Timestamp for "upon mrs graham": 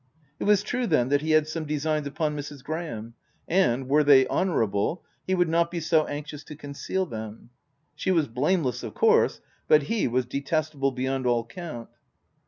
2.07-3.13